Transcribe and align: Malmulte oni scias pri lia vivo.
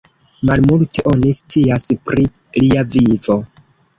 Malmulte 0.49 1.03
oni 1.09 1.33
scias 1.39 1.85
pri 2.09 2.25
lia 2.63 2.87
vivo. 2.97 3.37